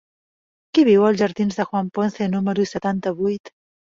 Qui 0.77 0.85
viu 0.87 1.03
als 1.09 1.19
jardins 1.19 1.59
de 1.59 1.65
Juan 1.73 1.91
Ponce 1.97 2.29
número 2.31 2.65
setanta-vuit? 2.73 3.53